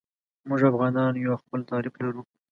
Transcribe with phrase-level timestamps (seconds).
[0.47, 2.21] موږ افغانان یو او خپل تعریف لرو.